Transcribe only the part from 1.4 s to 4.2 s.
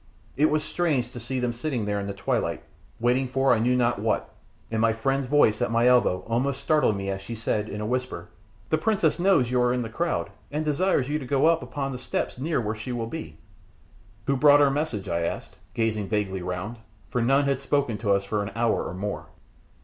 sitting there in the twilight, waiting for I knew not